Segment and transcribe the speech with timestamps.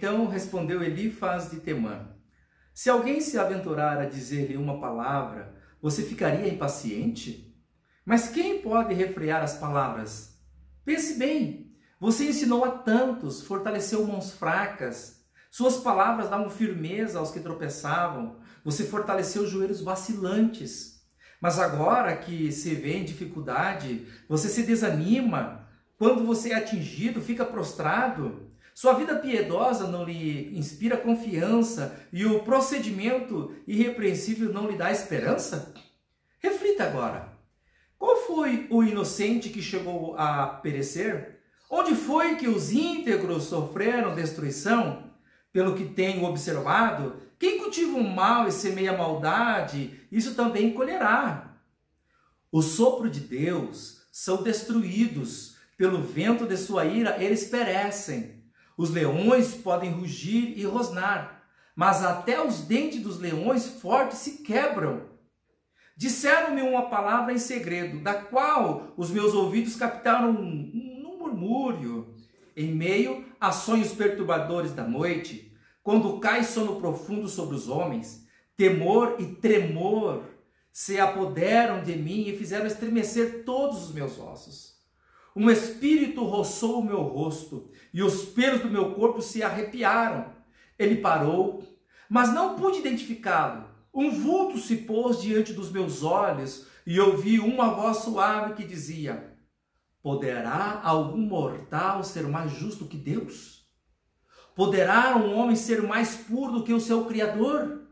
[0.00, 2.08] Então respondeu Elifaz de Temã:
[2.72, 7.54] Se alguém se aventurar a dizer-lhe uma palavra, você ficaria impaciente?
[8.02, 10.40] Mas quem pode refrear as palavras?
[10.86, 17.40] Pense bem, você ensinou a tantos, fortaleceu mãos fracas, suas palavras davam firmeza aos que
[17.40, 21.04] tropeçavam, você fortaleceu joelhos vacilantes.
[21.42, 27.44] Mas agora que se vê em dificuldade, você se desanima, quando você é atingido, fica
[27.44, 28.48] prostrado.
[28.80, 35.74] Sua vida piedosa não lhe inspira confiança e o procedimento irrepreensível não lhe dá esperança?
[36.38, 37.30] Reflita agora.
[37.98, 41.42] Qual foi o inocente que chegou a perecer?
[41.68, 45.12] Onde foi que os íntegros sofreram destruição?
[45.52, 51.54] Pelo que tenho observado, quem cultiva o mal e semeia a maldade, isso também colherá.
[52.50, 58.39] O sopro de Deus são destruídos, pelo vento de sua ira eles perecem.
[58.80, 61.44] Os leões podem rugir e rosnar,
[61.76, 65.02] mas até os dentes dos leões fortes se quebram.
[65.94, 72.14] Disseram-me uma palavra em segredo, da qual os meus ouvidos captaram um, murmúrio.
[72.56, 79.16] Em meio a sonhos perturbadores da noite, quando cai sono profundo sobre os homens, temor
[79.18, 80.24] e tremor
[80.72, 84.79] se apoderam de mim e fizeram estremecer todos os meus ossos.
[85.34, 90.32] Um espírito roçou o meu rosto e os pelos do meu corpo se arrepiaram.
[90.78, 91.62] Ele parou,
[92.08, 93.68] mas não pude identificá-lo.
[93.92, 99.36] Um vulto se pôs diante dos meus olhos e ouvi uma voz suave que dizia:
[100.02, 103.60] Poderá algum mortal ser mais justo que Deus?
[104.54, 107.82] Poderá um homem ser mais puro do que o seu Criador?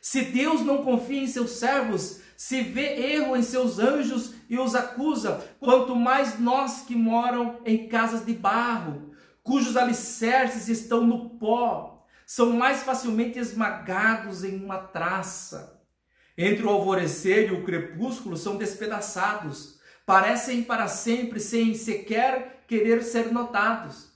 [0.00, 4.74] Se Deus não confia em seus servos, se vê erro em seus anjos e os
[4.74, 9.12] acusa, quanto mais nós que moram em casas de barro,
[9.42, 15.82] cujos alicerces estão no pó, são mais facilmente esmagados em uma traça.
[16.36, 23.32] Entre o alvorecer e o crepúsculo são despedaçados, parecem para sempre sem sequer querer ser
[23.32, 24.12] notados.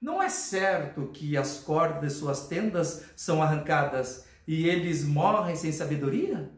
[0.00, 5.70] Não é certo que as cordas de suas tendas são arrancadas e eles morrem sem
[5.70, 6.50] sabedoria?